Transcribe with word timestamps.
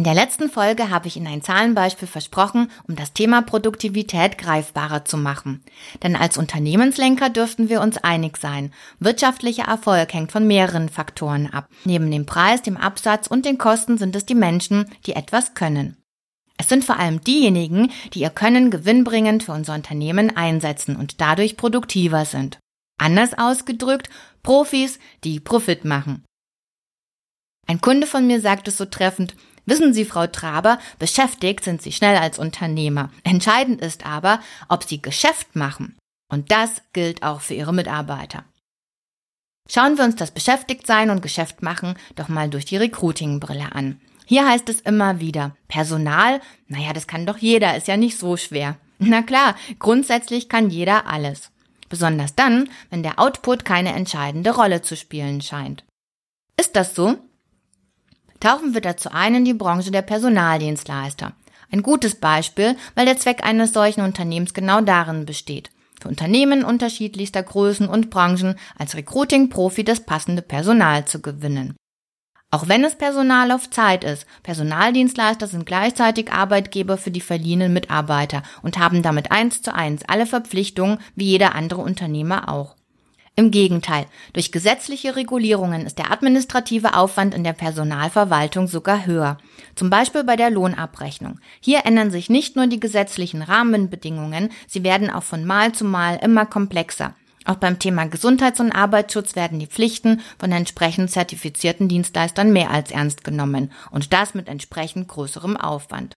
In 0.00 0.04
der 0.04 0.14
letzten 0.14 0.48
Folge 0.48 0.88
habe 0.88 1.08
ich 1.08 1.18
Ihnen 1.18 1.26
ein 1.26 1.42
Zahlenbeispiel 1.42 2.08
versprochen, 2.08 2.70
um 2.88 2.96
das 2.96 3.12
Thema 3.12 3.42
Produktivität 3.42 4.38
greifbarer 4.38 5.04
zu 5.04 5.18
machen. 5.18 5.62
Denn 6.02 6.16
als 6.16 6.38
Unternehmenslenker 6.38 7.28
dürften 7.28 7.68
wir 7.68 7.82
uns 7.82 7.98
einig 7.98 8.38
sein. 8.38 8.72
Wirtschaftlicher 8.98 9.64
Erfolg 9.64 10.14
hängt 10.14 10.32
von 10.32 10.46
mehreren 10.46 10.88
Faktoren 10.88 11.48
ab. 11.48 11.68
Neben 11.84 12.10
dem 12.10 12.24
Preis, 12.24 12.62
dem 12.62 12.78
Absatz 12.78 13.26
und 13.26 13.44
den 13.44 13.58
Kosten 13.58 13.98
sind 13.98 14.16
es 14.16 14.24
die 14.24 14.34
Menschen, 14.34 14.86
die 15.04 15.12
etwas 15.12 15.52
können. 15.52 15.98
Es 16.56 16.70
sind 16.70 16.82
vor 16.82 16.98
allem 16.98 17.20
diejenigen, 17.20 17.92
die 18.14 18.20
ihr 18.20 18.30
Können 18.30 18.70
gewinnbringend 18.70 19.42
für 19.42 19.52
unser 19.52 19.74
Unternehmen 19.74 20.34
einsetzen 20.34 20.96
und 20.96 21.20
dadurch 21.20 21.58
produktiver 21.58 22.24
sind. 22.24 22.58
Anders 22.96 23.36
ausgedrückt, 23.36 24.08
Profis, 24.42 24.98
die 25.24 25.40
Profit 25.40 25.84
machen. 25.84 26.24
Ein 27.66 27.80
Kunde 27.80 28.06
von 28.08 28.26
mir 28.26 28.40
sagt 28.40 28.66
es 28.66 28.78
so 28.78 28.86
treffend, 28.86 29.36
Wissen 29.70 29.94
Sie, 29.94 30.04
Frau 30.04 30.26
Traber, 30.26 30.80
beschäftigt 30.98 31.62
sind 31.62 31.80
Sie 31.80 31.92
schnell 31.92 32.16
als 32.16 32.40
Unternehmer. 32.40 33.10
Entscheidend 33.22 33.80
ist 33.80 34.04
aber, 34.04 34.40
ob 34.68 34.82
Sie 34.82 35.00
Geschäft 35.00 35.54
machen. 35.54 35.96
Und 36.28 36.50
das 36.50 36.82
gilt 36.92 37.22
auch 37.22 37.40
für 37.40 37.54
Ihre 37.54 37.72
Mitarbeiter. 37.72 38.42
Schauen 39.68 39.96
wir 39.96 40.04
uns 40.04 40.16
das 40.16 40.32
Beschäftigtsein 40.32 41.08
und 41.10 41.22
Geschäft 41.22 41.62
machen 41.62 41.94
doch 42.16 42.28
mal 42.28 42.50
durch 42.50 42.64
die 42.64 42.78
Recruiting-Brille 42.78 43.72
an. 43.72 44.00
Hier 44.26 44.44
heißt 44.48 44.68
es 44.68 44.80
immer 44.80 45.20
wieder, 45.20 45.54
Personal, 45.68 46.40
naja, 46.66 46.92
das 46.92 47.06
kann 47.06 47.24
doch 47.24 47.38
jeder, 47.38 47.76
ist 47.76 47.86
ja 47.86 47.96
nicht 47.96 48.18
so 48.18 48.36
schwer. 48.36 48.76
Na 48.98 49.22
klar, 49.22 49.54
grundsätzlich 49.78 50.48
kann 50.48 50.70
jeder 50.70 51.06
alles. 51.06 51.52
Besonders 51.88 52.34
dann, 52.34 52.68
wenn 52.90 53.04
der 53.04 53.20
Output 53.20 53.64
keine 53.64 53.92
entscheidende 53.92 54.50
Rolle 54.50 54.82
zu 54.82 54.96
spielen 54.96 55.40
scheint. 55.40 55.84
Ist 56.56 56.74
das 56.74 56.96
so? 56.96 57.18
Tauchen 58.40 58.74
wir 58.74 58.80
dazu 58.80 59.10
ein 59.12 59.34
in 59.34 59.44
die 59.44 59.54
Branche 59.54 59.90
der 59.90 60.02
Personaldienstleister. 60.02 61.32
Ein 61.70 61.82
gutes 61.82 62.16
Beispiel, 62.16 62.76
weil 62.94 63.06
der 63.06 63.16
Zweck 63.16 63.44
eines 63.44 63.72
solchen 63.72 64.00
Unternehmens 64.00 64.54
genau 64.54 64.80
darin 64.80 65.24
besteht, 65.24 65.70
für 66.00 66.08
Unternehmen 66.08 66.64
unterschiedlichster 66.64 67.42
Größen 67.42 67.88
und 67.88 68.10
Branchen 68.10 68.56
als 68.76 68.96
Recruiting-Profi 68.96 69.84
das 69.84 70.00
passende 70.00 70.42
Personal 70.42 71.04
zu 71.04 71.20
gewinnen. 71.20 71.76
Auch 72.52 72.66
wenn 72.66 72.82
es 72.82 72.96
Personal 72.96 73.52
auf 73.52 73.70
Zeit 73.70 74.02
ist, 74.02 74.26
Personaldienstleister 74.42 75.46
sind 75.46 75.66
gleichzeitig 75.66 76.32
Arbeitgeber 76.32 76.98
für 76.98 77.12
die 77.12 77.20
verliehenen 77.20 77.72
Mitarbeiter 77.72 78.42
und 78.62 78.78
haben 78.78 79.02
damit 79.02 79.30
eins 79.30 79.62
zu 79.62 79.72
eins 79.72 80.02
alle 80.08 80.26
Verpflichtungen 80.26 80.98
wie 81.14 81.26
jeder 81.26 81.54
andere 81.54 81.80
Unternehmer 81.80 82.48
auch. 82.48 82.74
Im 83.40 83.50
Gegenteil, 83.50 84.04
durch 84.34 84.52
gesetzliche 84.52 85.16
Regulierungen 85.16 85.86
ist 85.86 85.96
der 85.96 86.12
administrative 86.12 86.92
Aufwand 86.92 87.34
in 87.34 87.42
der 87.42 87.54
Personalverwaltung 87.54 88.66
sogar 88.66 89.06
höher. 89.06 89.38
Zum 89.74 89.88
Beispiel 89.88 90.24
bei 90.24 90.36
der 90.36 90.50
Lohnabrechnung. 90.50 91.40
Hier 91.58 91.86
ändern 91.86 92.10
sich 92.10 92.28
nicht 92.28 92.54
nur 92.54 92.66
die 92.66 92.80
gesetzlichen 92.80 93.40
Rahmenbedingungen, 93.40 94.50
sie 94.68 94.84
werden 94.84 95.08
auch 95.08 95.22
von 95.22 95.46
Mal 95.46 95.72
zu 95.72 95.86
Mal 95.86 96.16
immer 96.16 96.44
komplexer. 96.44 97.14
Auch 97.46 97.56
beim 97.56 97.78
Thema 97.78 98.04
Gesundheits- 98.04 98.60
und 98.60 98.72
Arbeitsschutz 98.72 99.34
werden 99.36 99.58
die 99.58 99.68
Pflichten 99.68 100.20
von 100.38 100.52
entsprechend 100.52 101.10
zertifizierten 101.10 101.88
Dienstleistern 101.88 102.52
mehr 102.52 102.70
als 102.70 102.90
ernst 102.90 103.24
genommen 103.24 103.72
und 103.90 104.12
das 104.12 104.34
mit 104.34 104.48
entsprechend 104.48 105.08
größerem 105.08 105.56
Aufwand. 105.56 106.12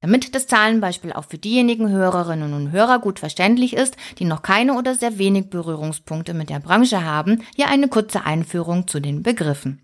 Damit 0.00 0.34
das 0.34 0.46
Zahlenbeispiel 0.46 1.12
auch 1.12 1.24
für 1.24 1.38
diejenigen 1.38 1.88
Hörerinnen 1.88 2.54
und 2.54 2.70
Hörer 2.70 3.00
gut 3.00 3.18
verständlich 3.18 3.74
ist, 3.74 3.96
die 4.18 4.24
noch 4.24 4.42
keine 4.42 4.74
oder 4.74 4.94
sehr 4.94 5.18
wenig 5.18 5.50
Berührungspunkte 5.50 6.34
mit 6.34 6.50
der 6.50 6.60
Branche 6.60 7.04
haben, 7.04 7.42
hier 7.56 7.68
eine 7.68 7.88
kurze 7.88 8.24
Einführung 8.24 8.86
zu 8.86 9.00
den 9.00 9.22
Begriffen. 9.22 9.82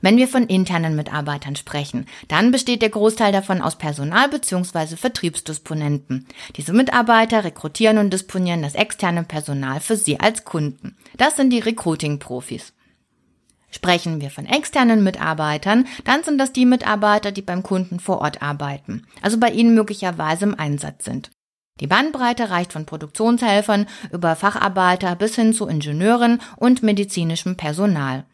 Wenn 0.00 0.18
wir 0.18 0.28
von 0.28 0.46
internen 0.46 0.94
Mitarbeitern 0.94 1.56
sprechen, 1.56 2.06
dann 2.28 2.50
besteht 2.50 2.82
der 2.82 2.90
Großteil 2.90 3.32
davon 3.32 3.62
aus 3.62 3.76
Personal- 3.76 4.28
bzw. 4.28 4.96
Vertriebsdisponenten. 4.96 6.26
Diese 6.56 6.72
Mitarbeiter 6.72 7.44
rekrutieren 7.44 7.98
und 7.98 8.12
disponieren 8.12 8.62
das 8.62 8.74
externe 8.74 9.24
Personal 9.24 9.80
für 9.80 9.96
Sie 9.96 10.20
als 10.20 10.44
Kunden. 10.44 10.96
Das 11.16 11.36
sind 11.36 11.50
die 11.50 11.60
Recruiting-Profis. 11.60 12.74
Sprechen 13.76 14.22
wir 14.22 14.30
von 14.30 14.46
externen 14.46 15.04
Mitarbeitern, 15.04 15.86
dann 16.04 16.24
sind 16.24 16.38
das 16.38 16.50
die 16.50 16.64
Mitarbeiter, 16.64 17.30
die 17.30 17.42
beim 17.42 17.62
Kunden 17.62 18.00
vor 18.00 18.22
Ort 18.22 18.40
arbeiten, 18.40 19.06
also 19.20 19.38
bei 19.38 19.50
Ihnen 19.50 19.74
möglicherweise 19.74 20.46
im 20.46 20.58
Einsatz 20.58 21.04
sind. 21.04 21.30
Die 21.80 21.86
Bandbreite 21.86 22.48
reicht 22.48 22.72
von 22.72 22.86
Produktionshelfern 22.86 23.84
über 24.10 24.34
Facharbeiter 24.34 25.14
bis 25.14 25.34
hin 25.34 25.52
zu 25.52 25.66
Ingenieuren 25.66 26.40
und 26.56 26.82
medizinischem 26.82 27.58
Personal. 27.58 28.24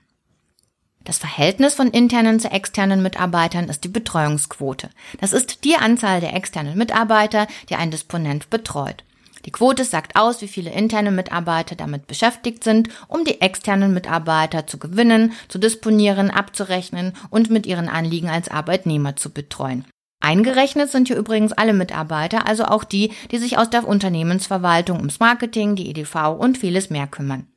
Das 1.02 1.18
Verhältnis 1.18 1.74
von 1.74 1.88
internen 1.88 2.38
zu 2.38 2.48
externen 2.48 3.02
Mitarbeitern 3.02 3.68
ist 3.68 3.82
die 3.82 3.88
Betreuungsquote. 3.88 4.90
Das 5.20 5.32
ist 5.32 5.64
die 5.64 5.74
Anzahl 5.74 6.20
der 6.20 6.36
externen 6.36 6.78
Mitarbeiter, 6.78 7.48
die 7.68 7.74
ein 7.74 7.90
Disponent 7.90 8.48
betreut. 8.48 9.02
Die 9.44 9.50
Quote 9.50 9.84
sagt 9.84 10.16
aus, 10.16 10.40
wie 10.40 10.48
viele 10.48 10.70
interne 10.70 11.10
Mitarbeiter 11.10 11.74
damit 11.74 12.06
beschäftigt 12.06 12.62
sind, 12.62 12.88
um 13.08 13.24
die 13.24 13.40
externen 13.40 13.92
Mitarbeiter 13.92 14.66
zu 14.66 14.78
gewinnen, 14.78 15.32
zu 15.48 15.58
disponieren, 15.58 16.30
abzurechnen 16.30 17.12
und 17.30 17.50
mit 17.50 17.66
ihren 17.66 17.88
Anliegen 17.88 18.28
als 18.28 18.48
Arbeitnehmer 18.48 19.16
zu 19.16 19.30
betreuen. 19.30 19.84
Eingerechnet 20.20 20.90
sind 20.90 21.08
hier 21.08 21.16
übrigens 21.16 21.52
alle 21.52 21.72
Mitarbeiter, 21.72 22.46
also 22.46 22.64
auch 22.64 22.84
die, 22.84 23.12
die 23.32 23.38
sich 23.38 23.58
aus 23.58 23.70
der 23.70 23.86
Unternehmensverwaltung 23.86 24.98
ums 24.98 25.18
Marketing, 25.18 25.74
die 25.74 25.90
EDV 25.90 26.36
und 26.38 26.58
vieles 26.58 26.90
mehr 26.90 27.08
kümmern. 27.08 27.48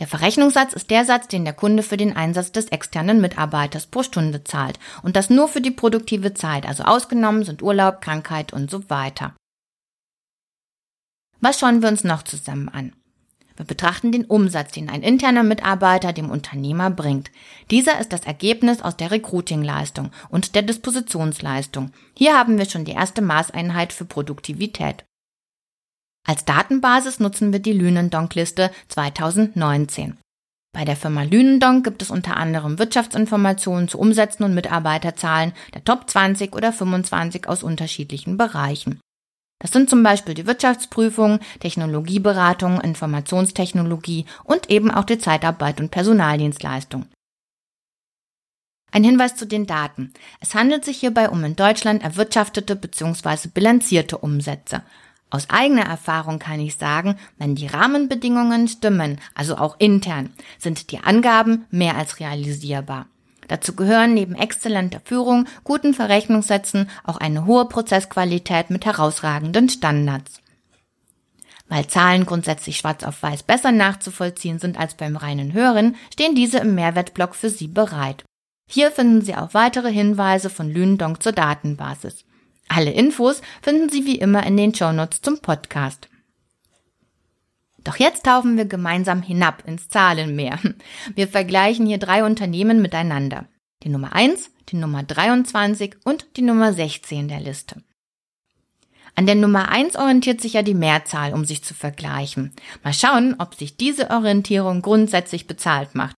Der 0.00 0.08
Verrechnungssatz 0.08 0.72
ist 0.72 0.90
der 0.90 1.04
Satz, 1.04 1.28
den 1.28 1.44
der 1.44 1.52
Kunde 1.52 1.82
für 1.82 1.96
den 1.96 2.16
Einsatz 2.16 2.50
des 2.50 2.68
externen 2.68 3.20
Mitarbeiters 3.20 3.86
pro 3.86 4.02
Stunde 4.02 4.42
zahlt. 4.42 4.78
Und 5.02 5.14
das 5.14 5.30
nur 5.30 5.46
für 5.46 5.60
die 5.60 5.70
produktive 5.70 6.34
Zeit, 6.34 6.66
also 6.66 6.84
ausgenommen 6.84 7.44
sind 7.44 7.62
Urlaub, 7.62 8.00
Krankheit 8.00 8.52
und 8.52 8.70
so 8.70 8.88
weiter. 8.88 9.34
Was 11.40 11.58
schauen 11.58 11.82
wir 11.82 11.88
uns 11.88 12.04
noch 12.04 12.22
zusammen 12.22 12.68
an? 12.68 12.92
Wir 13.56 13.66
betrachten 13.66 14.10
den 14.10 14.24
Umsatz, 14.24 14.72
den 14.72 14.88
ein 14.88 15.02
interner 15.02 15.42
Mitarbeiter 15.42 16.14
dem 16.14 16.30
Unternehmer 16.30 16.90
bringt. 16.90 17.30
Dieser 17.70 18.00
ist 18.00 18.10
das 18.10 18.24
Ergebnis 18.24 18.80
aus 18.80 18.96
der 18.96 19.10
Recruiting-Leistung 19.10 20.10
und 20.30 20.54
der 20.54 20.62
Dispositionsleistung. 20.62 21.92
Hier 22.16 22.38
haben 22.38 22.56
wir 22.56 22.64
schon 22.64 22.86
die 22.86 22.92
erste 22.92 23.20
Maßeinheit 23.20 23.92
für 23.92 24.06
Produktivität. 24.06 25.04
Als 26.26 26.44
Datenbasis 26.46 27.20
nutzen 27.20 27.52
wir 27.52 27.60
die 27.60 27.72
Lünendonk-Liste 27.72 28.70
2019. 28.88 30.16
Bei 30.72 30.84
der 30.84 30.96
Firma 30.96 31.24
Lünendonk 31.24 31.84
gibt 31.84 32.00
es 32.00 32.10
unter 32.10 32.36
anderem 32.36 32.78
Wirtschaftsinformationen 32.78 33.88
zu 33.88 33.98
Umsätzen 33.98 34.44
und 34.44 34.54
Mitarbeiterzahlen 34.54 35.52
der 35.74 35.84
Top 35.84 36.08
20 36.08 36.54
oder 36.54 36.72
25 36.72 37.48
aus 37.48 37.62
unterschiedlichen 37.62 38.36
Bereichen. 38.36 39.00
Das 39.60 39.70
sind 39.70 39.90
zum 39.90 40.02
Beispiel 40.02 40.34
die 40.34 40.46
Wirtschaftsprüfung, 40.46 41.38
Technologieberatung, 41.60 42.80
Informationstechnologie 42.80 44.24
und 44.42 44.70
eben 44.70 44.90
auch 44.90 45.04
die 45.04 45.18
Zeitarbeit 45.18 45.80
und 45.80 45.90
Personaldienstleistung. 45.90 47.06
Ein 48.90 49.04
Hinweis 49.04 49.36
zu 49.36 49.46
den 49.46 49.66
Daten. 49.66 50.12
Es 50.40 50.54
handelt 50.54 50.84
sich 50.84 50.98
hierbei 50.98 51.28
um 51.28 51.44
in 51.44 51.54
Deutschland 51.54 52.02
erwirtschaftete 52.02 52.74
bzw. 52.74 53.48
bilanzierte 53.54 54.18
Umsätze. 54.18 54.82
Aus 55.28 55.48
eigener 55.48 55.84
Erfahrung 55.84 56.40
kann 56.40 56.58
ich 56.58 56.76
sagen, 56.76 57.16
wenn 57.38 57.54
die 57.54 57.68
Rahmenbedingungen 57.68 58.66
stimmen, 58.66 59.20
also 59.34 59.56
auch 59.58 59.76
intern, 59.78 60.30
sind 60.58 60.90
die 60.90 60.98
Angaben 60.98 61.66
mehr 61.70 61.96
als 61.96 62.18
realisierbar. 62.18 63.06
Dazu 63.50 63.74
gehören 63.74 64.14
neben 64.14 64.36
exzellenter 64.36 65.00
Führung, 65.04 65.48
guten 65.64 65.92
Verrechnungssätzen 65.92 66.88
auch 67.02 67.16
eine 67.16 67.46
hohe 67.46 67.64
Prozessqualität 67.64 68.70
mit 68.70 68.86
herausragenden 68.86 69.68
Standards. 69.68 70.40
Weil 71.66 71.88
Zahlen 71.88 72.26
grundsätzlich 72.26 72.76
schwarz 72.76 73.02
auf 73.02 73.20
weiß 73.24 73.42
besser 73.42 73.72
nachzuvollziehen 73.72 74.60
sind 74.60 74.78
als 74.78 74.94
beim 74.94 75.16
reinen 75.16 75.52
Hören, 75.52 75.96
stehen 76.12 76.36
diese 76.36 76.58
im 76.58 76.76
Mehrwertblock 76.76 77.34
für 77.34 77.50
Sie 77.50 77.66
bereit. 77.66 78.22
Hier 78.68 78.92
finden 78.92 79.20
Sie 79.20 79.34
auch 79.34 79.52
weitere 79.52 79.90
Hinweise 79.90 80.48
von 80.48 80.70
Lündong 80.70 81.18
zur 81.18 81.32
Datenbasis. 81.32 82.24
Alle 82.68 82.92
Infos 82.92 83.42
finden 83.62 83.88
Sie 83.88 84.06
wie 84.06 84.20
immer 84.20 84.46
in 84.46 84.56
den 84.56 84.72
Shownotes 84.72 85.22
zum 85.22 85.40
Podcast. 85.40 86.08
Doch 87.84 87.96
jetzt 87.96 88.24
tauchen 88.24 88.56
wir 88.56 88.66
gemeinsam 88.66 89.22
hinab 89.22 89.62
ins 89.66 89.88
Zahlenmeer. 89.88 90.58
Wir 91.14 91.28
vergleichen 91.28 91.86
hier 91.86 91.98
drei 91.98 92.24
Unternehmen 92.24 92.82
miteinander. 92.82 93.46
Die 93.82 93.88
Nummer 93.88 94.14
1, 94.14 94.50
die 94.68 94.76
Nummer 94.76 95.02
23 95.02 95.96
und 96.04 96.26
die 96.36 96.42
Nummer 96.42 96.72
16 96.72 97.28
der 97.28 97.40
Liste. 97.40 97.82
An 99.14 99.26
der 99.26 99.34
Nummer 99.34 99.70
1 99.70 99.96
orientiert 99.96 100.40
sich 100.40 100.54
ja 100.54 100.62
die 100.62 100.74
Mehrzahl, 100.74 101.32
um 101.32 101.44
sich 101.44 101.64
zu 101.64 101.74
vergleichen. 101.74 102.52
Mal 102.84 102.94
schauen, 102.94 103.36
ob 103.38 103.54
sich 103.54 103.76
diese 103.76 104.10
Orientierung 104.10 104.82
grundsätzlich 104.82 105.46
bezahlt 105.46 105.94
macht. 105.94 106.14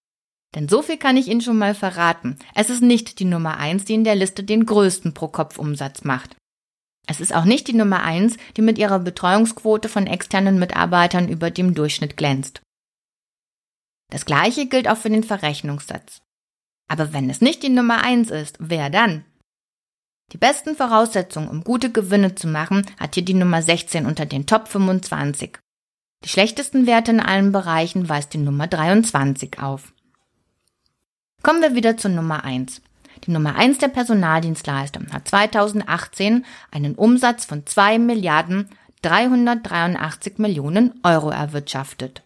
Denn 0.55 0.69
so 0.69 0.83
viel 0.83 0.99
kann 0.99 1.17
ich 1.17 1.29
Ihnen 1.29 1.41
schon 1.41 1.57
mal 1.57 1.75
verraten. 1.75 2.39
Es 2.55 2.69
ist 2.69 2.83
nicht 2.83 3.19
die 3.21 3.25
Nummer 3.25 3.57
1, 3.57 3.87
die 3.87 3.95
in 3.95 4.05
der 4.05 4.17
Liste 4.17 4.45
den 4.45 4.67
größten 4.67 5.15
Pro-Kopf-Umsatz 5.15 6.05
macht. 6.05 6.37
Es 7.07 7.21
ist 7.21 7.35
auch 7.35 7.45
nicht 7.45 7.69
die 7.69 7.75
Nummer 7.75 8.03
1, 8.03 8.37
die 8.57 8.63
mit 8.63 8.79
ihrer 8.79 8.99
Betreuungsquote 8.99 9.89
von 9.89 10.07
externen 10.07 10.59
Mitarbeitern 10.59 11.29
über 11.29 11.51
dem 11.51 11.75
Durchschnitt 11.75 12.17
glänzt. 12.17 12.63
Das 14.11 14.25
gleiche 14.25 14.67
gilt 14.67 14.89
auch 14.89 14.99
für 14.99 15.11
den 15.11 15.25
Verrechnungssatz. 15.25 16.21
Aber 16.89 17.13
wenn 17.13 17.31
es 17.31 17.41
nicht 17.41 17.63
die 17.63 17.71
Nummer 17.71 18.05
1 18.05 18.31
ist, 18.31 18.57
wer 18.61 18.91
dann? 18.91 19.25
Die 20.33 20.39
besten 20.39 20.77
Voraussetzungen, 20.77 21.49
um 21.49 21.65
gute 21.65 21.91
Gewinne 21.91 22.35
zu 22.35 22.47
machen, 22.47 22.87
hat 22.99 23.15
hier 23.15 23.25
die 23.25 23.35
Nummer 23.35 23.63
16 23.63 24.07
unter 24.07 24.27
den 24.27 24.47
Top 24.47 24.69
25. 24.69 25.59
Die 26.25 26.29
schlechtesten 26.29 26.87
Werte 26.87 27.11
in 27.11 27.21
allen 27.21 27.53
Bereichen 27.53 28.09
weist 28.09 28.33
die 28.33 28.39
Nummer 28.39 28.67
23 28.67 29.59
auf. 29.59 29.93
Kommen 31.43 31.61
wir 31.61 31.75
wieder 31.75 31.97
zur 31.97 32.13
Nummer 32.13 32.45
1. 32.45 32.81
Die 33.25 33.31
Nummer 33.31 33.55
1 33.55 33.79
der 33.79 33.89
Personaldienstleister 33.89 35.01
hat 35.13 35.29
2018 35.29 36.45
einen 36.71 36.95
Umsatz 36.97 37.45
von 37.45 37.65
2 37.67 37.99
Milliarden 37.99 38.69
383 39.03 40.39
Millionen 40.39 41.01
Euro 41.05 41.31
erwirtschaftet. 41.31 42.23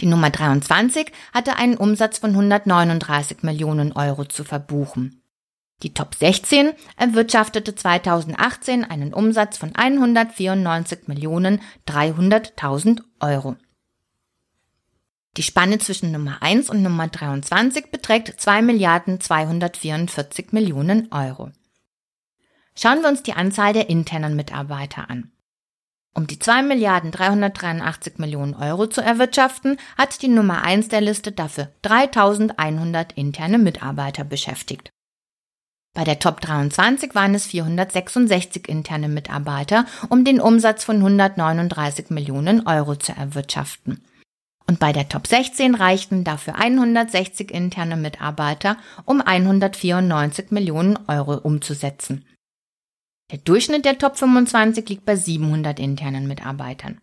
Die 0.00 0.06
Nummer 0.06 0.30
23 0.30 1.12
hatte 1.32 1.56
einen 1.56 1.76
Umsatz 1.76 2.18
von 2.18 2.30
139 2.30 3.42
Millionen 3.42 3.92
Euro 3.92 4.24
zu 4.24 4.44
verbuchen. 4.44 5.22
Die 5.82 5.92
Top 5.92 6.14
16 6.14 6.72
erwirtschaftete 6.96 7.74
2018 7.74 8.84
einen 8.84 9.12
Umsatz 9.12 9.58
von 9.58 9.74
194 9.74 11.08
Millionen 11.08 11.60
300.000 11.86 13.02
Euro. 13.20 13.56
Die 15.36 15.42
Spanne 15.42 15.78
zwischen 15.78 16.12
Nummer 16.12 16.42
1 16.42 16.70
und 16.70 16.82
Nummer 16.82 17.08
23 17.08 17.90
beträgt 17.90 18.40
2 18.40 18.62
Milliarden 18.62 19.20
244 19.20 20.52
Millionen 20.52 21.10
Euro. 21.10 21.50
Schauen 22.76 23.02
wir 23.02 23.08
uns 23.08 23.22
die 23.24 23.32
Anzahl 23.32 23.72
der 23.72 23.90
internen 23.90 24.36
Mitarbeiter 24.36 25.10
an. 25.10 25.32
Um 26.14 26.28
die 26.28 26.38
2 26.38 26.62
Milliarden 26.62 27.10
383 27.10 28.18
Millionen 28.18 28.54
Euro 28.54 28.86
zu 28.86 29.00
erwirtschaften, 29.00 29.78
hat 29.98 30.22
die 30.22 30.28
Nummer 30.28 30.62
1 30.62 30.86
der 30.86 31.00
Liste 31.00 31.32
dafür 31.32 31.72
3100 31.82 33.12
interne 33.14 33.58
Mitarbeiter 33.58 34.22
beschäftigt. 34.22 34.90
Bei 35.94 36.04
der 36.04 36.20
Top 36.20 36.40
23 36.40 37.16
waren 37.16 37.34
es 37.34 37.46
466 37.46 38.68
interne 38.68 39.08
Mitarbeiter, 39.08 39.86
um 40.08 40.24
den 40.24 40.40
Umsatz 40.40 40.84
von 40.84 40.96
139 40.96 42.10
Millionen 42.10 42.66
Euro 42.68 42.94
zu 42.94 43.12
erwirtschaften. 43.12 44.04
Und 44.66 44.78
bei 44.78 44.92
der 44.92 45.08
Top 45.08 45.26
16 45.26 45.74
reichten 45.74 46.24
dafür 46.24 46.56
160 46.56 47.50
interne 47.50 47.96
Mitarbeiter, 47.96 48.78
um 49.04 49.20
194 49.20 50.50
Millionen 50.50 50.98
Euro 51.06 51.34
umzusetzen. 51.34 52.24
Der 53.30 53.38
Durchschnitt 53.38 53.84
der 53.84 53.98
Top 53.98 54.16
25 54.16 54.88
liegt 54.88 55.04
bei 55.04 55.16
700 55.16 55.78
internen 55.78 56.26
Mitarbeitern. 56.26 57.00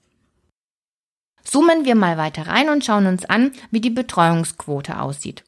Zoomen 1.43 1.85
wir 1.85 1.95
mal 1.95 2.17
weiter 2.17 2.47
rein 2.47 2.69
und 2.69 2.85
schauen 2.85 3.07
uns 3.07 3.25
an, 3.25 3.51
wie 3.71 3.81
die 3.81 3.89
Betreuungsquote 3.89 4.99
aussieht. 4.99 5.43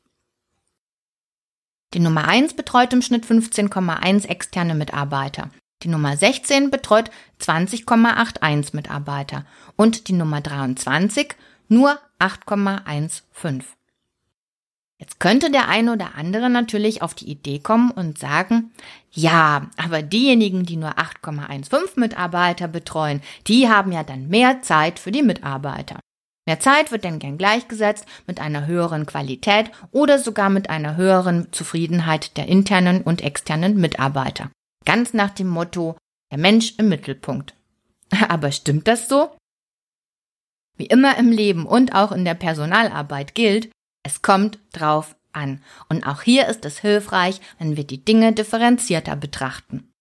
Die 1.93 1.99
Nummer 1.99 2.27
1 2.27 2.55
betreut 2.55 2.91
im 2.93 3.03
Schnitt 3.03 3.25
15,1 3.25 4.27
externe 4.27 4.73
Mitarbeiter. 4.73 5.51
Die 5.83 5.89
Nummer 5.89 6.17
16 6.17 6.71
betreut 6.71 7.11
20,81 7.39 8.75
Mitarbeiter 8.75 9.45
und 9.75 10.07
die 10.07 10.13
Nummer 10.13 10.41
23 10.41 11.35
nur 11.73 11.99
8,15. 12.19 13.63
Jetzt 14.99 15.19
könnte 15.19 15.51
der 15.51 15.67
eine 15.67 15.91
oder 15.91 16.15
andere 16.15 16.49
natürlich 16.49 17.01
auf 17.01 17.13
die 17.13 17.29
Idee 17.29 17.59
kommen 17.59 17.91
und 17.91 18.17
sagen, 18.17 18.71
ja, 19.11 19.69
aber 19.75 20.01
diejenigen, 20.01 20.63
die 20.63 20.77
nur 20.77 20.97
8,15 20.97 21.99
Mitarbeiter 21.99 22.69
betreuen, 22.69 23.21
die 23.47 23.67
haben 23.67 23.91
ja 23.91 24.03
dann 24.03 24.29
mehr 24.29 24.61
Zeit 24.61 24.99
für 24.99 25.11
die 25.11 25.23
Mitarbeiter. 25.23 25.99
Mehr 26.45 26.59
Zeit 26.59 26.91
wird 26.91 27.05
dann 27.05 27.19
gern 27.19 27.37
gleichgesetzt 27.37 28.05
mit 28.27 28.39
einer 28.39 28.65
höheren 28.65 29.05
Qualität 29.05 29.71
oder 29.91 30.19
sogar 30.19 30.49
mit 30.49 30.69
einer 30.69 30.95
höheren 30.95 31.51
Zufriedenheit 31.51 32.37
der 32.37 32.47
internen 32.47 33.01
und 33.01 33.21
externen 33.21 33.77
Mitarbeiter. 33.77 34.51
Ganz 34.85 35.13
nach 35.13 35.31
dem 35.31 35.47
Motto, 35.47 35.97
der 36.31 36.37
Mensch 36.37 36.75
im 36.77 36.89
Mittelpunkt. 36.89 37.55
Aber 38.29 38.51
stimmt 38.51 38.87
das 38.87 39.07
so? 39.07 39.35
Wie 40.77 40.85
immer 40.87 41.17
im 41.17 41.31
Leben 41.31 41.65
und 41.65 41.93
auch 41.93 42.11
in 42.11 42.25
der 42.25 42.33
Personalarbeit 42.33 43.35
gilt, 43.35 43.69
es 44.03 44.21
kommt 44.21 44.59
drauf 44.71 45.15
an. 45.31 45.61
Und 45.89 46.05
auch 46.05 46.21
hier 46.21 46.47
ist 46.47 46.65
es 46.65 46.79
hilfreich, 46.79 47.41
wenn 47.59 47.77
wir 47.77 47.83
die 47.83 48.03
Dinge 48.03 48.33
differenzierter 48.33 49.15
betrachten. 49.15 49.91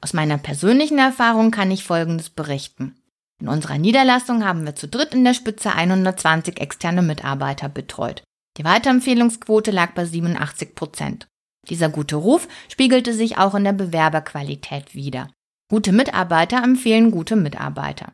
Aus 0.00 0.12
meiner 0.12 0.38
persönlichen 0.38 0.98
Erfahrung 0.98 1.50
kann 1.50 1.70
ich 1.70 1.84
Folgendes 1.84 2.30
berichten. 2.30 2.96
In 3.40 3.48
unserer 3.48 3.78
Niederlassung 3.78 4.44
haben 4.44 4.64
wir 4.64 4.76
zu 4.76 4.88
dritt 4.88 5.14
in 5.14 5.24
der 5.24 5.34
Spitze 5.34 5.72
120 5.72 6.60
externe 6.60 7.02
Mitarbeiter 7.02 7.68
betreut. 7.68 8.22
Die 8.56 8.64
Weiterempfehlungsquote 8.64 9.70
lag 9.70 9.94
bei 9.94 10.04
87 10.04 10.74
Prozent. 10.74 11.26
Dieser 11.68 11.88
gute 11.88 12.16
Ruf 12.16 12.48
spiegelte 12.68 13.14
sich 13.14 13.38
auch 13.38 13.54
in 13.54 13.64
der 13.64 13.72
Bewerberqualität 13.72 14.94
wider. 14.94 15.28
Gute 15.70 15.92
Mitarbeiter 15.92 16.62
empfehlen 16.62 17.10
gute 17.10 17.36
Mitarbeiter. 17.36 18.12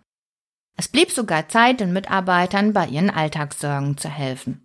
Es 0.80 0.86
blieb 0.86 1.10
sogar 1.10 1.48
Zeit, 1.48 1.80
den 1.80 1.92
Mitarbeitern 1.92 2.72
bei 2.72 2.86
ihren 2.86 3.10
Alltagssorgen 3.10 3.98
zu 3.98 4.08
helfen. 4.08 4.64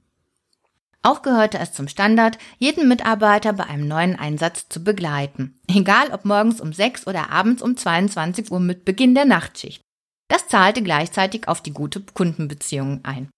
Auch 1.01 1.23
gehörte 1.23 1.57
es 1.57 1.73
zum 1.73 1.87
Standard, 1.87 2.37
jeden 2.59 2.87
Mitarbeiter 2.87 3.51
bei 3.51 3.65
einem 3.65 3.87
neuen 3.87 4.17
Einsatz 4.17 4.69
zu 4.69 4.83
begleiten. 4.83 5.59
Egal 5.67 6.11
ob 6.11 6.23
morgens 6.23 6.61
um 6.61 6.71
6 6.71 7.07
oder 7.07 7.31
abends 7.31 7.63
um 7.63 7.75
22 7.75 8.51
Uhr 8.51 8.59
mit 8.59 8.85
Beginn 8.85 9.15
der 9.15 9.25
Nachtschicht. 9.25 9.81
Das 10.29 10.47
zahlte 10.47 10.83
gleichzeitig 10.83 11.47
auf 11.47 11.61
die 11.61 11.73
gute 11.73 12.01
Kundenbeziehung 12.01 13.03
ein. 13.03 13.29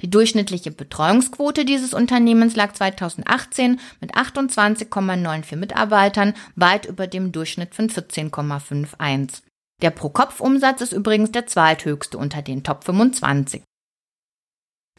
Die 0.00 0.10
durchschnittliche 0.10 0.70
Betreuungsquote 0.70 1.66
dieses 1.66 1.92
Unternehmens 1.92 2.56
lag 2.56 2.72
2018 2.72 3.78
mit 4.00 4.16
28,94 4.16 5.56
Mitarbeitern 5.56 6.32
weit 6.56 6.86
über 6.86 7.06
dem 7.06 7.30
Durchschnitt 7.30 7.74
von 7.74 7.90
14,51. 7.90 9.42
Der 9.82 9.90
Pro-Kopf-Umsatz 9.90 10.80
ist 10.80 10.92
übrigens 10.92 11.32
der 11.32 11.46
zweithöchste 11.46 12.16
unter 12.16 12.40
den 12.40 12.62
Top 12.62 12.84
25. 12.84 13.62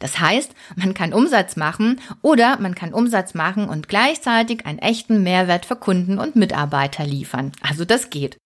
Das 0.00 0.20
heißt, 0.20 0.54
man 0.76 0.92
kann 0.92 1.14
Umsatz 1.14 1.56
machen 1.56 2.00
oder 2.20 2.58
man 2.58 2.74
kann 2.74 2.92
Umsatz 2.92 3.32
machen 3.32 3.68
und 3.68 3.88
gleichzeitig 3.88 4.66
einen 4.66 4.78
echten 4.78 5.22
Mehrwert 5.22 5.64
für 5.64 5.76
Kunden 5.76 6.18
und 6.18 6.36
Mitarbeiter 6.36 7.06
liefern. 7.06 7.52
Also 7.62 7.84
das 7.84 8.10
geht. 8.10 8.36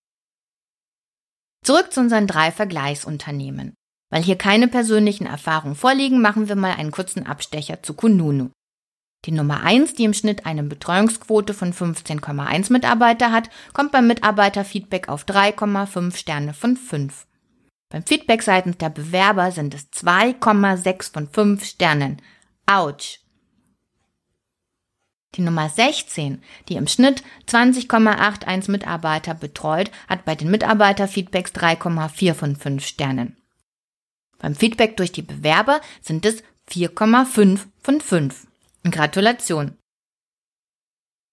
Zurück 1.65 1.93
zu 1.93 2.01
unseren 2.01 2.27
drei 2.27 2.53
Vergleichsunternehmen. 2.53 3.75
Weil 4.11 4.23
hier 4.23 4.37
keine 4.37 4.69
persönlichen 4.69 5.27
Erfahrungen 5.27 5.75
vorliegen, 5.75 6.23
machen 6.23 6.49
wir 6.49 6.57
mal 6.57 6.73
einen 6.73 6.93
kurzen 6.93 7.27
Abstecher 7.27 7.83
zu 7.83 7.95
Kununu. 7.95 8.51
Die 9.25 9.33
Nummer 9.33 9.63
1, 9.63 9.95
die 9.95 10.05
im 10.05 10.15
Schnitt 10.15 10.47
eine 10.47 10.63
Betreuungsquote 10.63 11.53
von 11.53 11.73
15,1 11.73 12.73
Mitarbeiter 12.73 13.33
hat, 13.33 13.51
kommt 13.73 13.93
beim 13.93 14.07
Mitarbeiterfeedback 14.07 15.09
auf 15.09 15.25
3,5 15.25 16.17
Sterne 16.17 16.55
von 16.55 16.77
5. 16.77 17.27
Beim 17.91 18.05
Feedback 18.05 18.43
seitens 18.43 18.79
der 18.79 18.91
Bewerber 18.91 19.51
sind 19.51 19.75
es 19.75 19.91
2,6 19.93 21.13
von 21.13 21.29
5 21.29 21.65
Sternen. 21.65 22.23
Autsch! 22.67 23.21
Die 25.35 25.43
Nummer 25.43 25.69
16, 25.69 26.43
die 26.69 26.77
im 26.77 26.87
Schnitt 26.87 27.23
20,81 27.49 28.71
Mitarbeiter 28.71 29.35
betreut, 29.35 29.91
hat 30.09 30.25
bei 30.25 30.35
den 30.35 30.51
Mitarbeiterfeedbacks 30.51 31.53
3,4 31.53 32.35
von 32.35 32.57
5 32.57 32.87
Sternen. 32.87 33.37
Beim 34.39 34.55
Feedback 34.55 34.97
durch 34.97 35.13
die 35.13 35.23
Bewerber 35.23 35.81
sind 36.01 36.25
es 36.25 36.43
4,5 36.71 37.67
von 37.83 38.01
5. 38.01 38.48
Gratulation! 38.85 39.77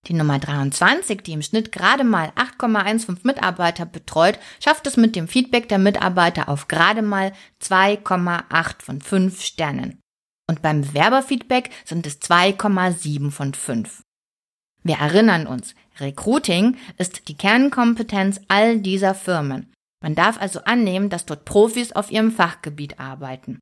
Die 0.08 0.14
Nummer 0.14 0.38
23, 0.38 1.22
die 1.22 1.34
im 1.34 1.42
Schnitt 1.42 1.72
gerade 1.72 2.04
mal 2.04 2.30
8,15 2.36 3.20
Mitarbeiter 3.24 3.86
betreut, 3.86 4.38
schafft 4.60 4.86
es 4.88 4.98
mit 4.98 5.16
dem 5.16 5.28
Feedback 5.28 5.68
der 5.68 5.80
Mitarbeiter 5.80 6.50
auf 6.50 6.68
gerade 6.68 7.02
mal 7.02 7.34
2,8 7.64 8.84
von 8.84 9.02
5 9.02 9.42
Sternen. 9.42 10.00
Und 10.48 10.62
beim 10.62 10.82
Bewerberfeedback 10.82 11.72
sind 11.86 12.06
es 12.06 12.22
2,7 12.22 13.32
von 13.32 13.54
5. 13.54 14.04
Wir 14.84 14.98
erinnern 14.98 15.48
uns, 15.48 15.74
Recruiting 16.00 16.78
ist 16.98 17.28
die 17.28 17.38
Kernkompetenz 17.38 18.42
all 18.48 18.80
dieser 18.80 19.16
Firmen. 19.16 19.74
Man 20.04 20.14
darf 20.14 20.40
also 20.40 20.60
annehmen, 20.66 21.10
dass 21.10 21.26
dort 21.26 21.46
Profis 21.46 21.94
auf 21.94 22.12
ihrem 22.12 22.32
Fachgebiet 22.32 23.00
arbeiten. 23.00 23.60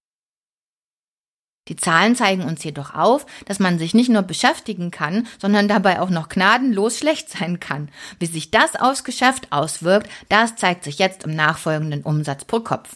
Die 1.69 1.77
Zahlen 1.77 2.15
zeigen 2.15 2.43
uns 2.43 2.63
jedoch 2.63 2.93
auf, 2.93 3.25
dass 3.45 3.59
man 3.59 3.79
sich 3.79 3.93
nicht 3.93 4.09
nur 4.09 4.23
beschäftigen 4.23 4.91
kann, 4.91 5.27
sondern 5.39 5.69
dabei 5.69 6.01
auch 6.01 6.09
noch 6.09 6.27
gnadenlos 6.27 6.97
schlecht 6.97 7.29
sein 7.29 7.59
kann. 7.59 7.89
Wie 8.19 8.25
sich 8.25 8.51
das 8.51 8.75
aufs 8.75 9.05
Geschäft 9.05 9.47
auswirkt, 9.51 10.09
das 10.27 10.55
zeigt 10.55 10.83
sich 10.83 10.99
jetzt 10.99 11.23
im 11.23 11.35
nachfolgenden 11.35 12.03
Umsatz 12.03 12.45
pro 12.45 12.59
Kopf. 12.59 12.95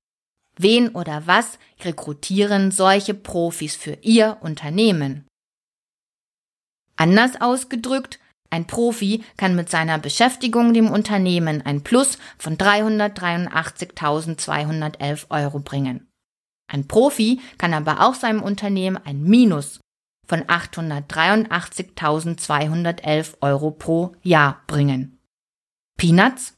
Wen 0.58 0.90
oder 0.90 1.28
was 1.28 1.60
rekrutieren 1.84 2.72
solche 2.72 3.14
Profis 3.14 3.76
für 3.76 4.00
Ihr 4.02 4.38
Unternehmen? 4.42 5.28
Anders 6.96 7.40
ausgedrückt, 7.40 8.20
ein 8.50 8.66
Profi 8.66 9.24
kann 9.36 9.56
mit 9.56 9.70
seiner 9.70 10.00
Beschäftigung 10.00 10.74
dem 10.74 10.90
Unternehmen 10.90 11.62
ein 11.62 11.84
Plus 11.84 12.18
von 12.38 12.58
383.211 12.58 15.26
Euro 15.30 15.60
bringen. 15.60 16.08
Ein 16.72 16.88
Profi 16.88 17.42
kann 17.58 17.74
aber 17.74 18.00
auch 18.02 18.16
seinem 18.16 18.42
Unternehmen 18.42 18.96
ein 18.98 19.22
Minus 19.24 19.82
von 20.26 20.44
883.211 20.44 23.36
Euro 23.42 23.72
pro 23.72 24.14
Jahr 24.24 24.64
bringen. 24.68 25.20
Peanuts? 25.98 26.57